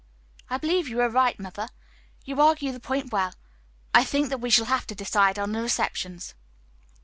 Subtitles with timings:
[0.49, 1.69] "I believe you are right, mother.
[2.25, 3.35] You argue the point well.
[3.93, 6.33] I think that we shall have to decide on the receptions."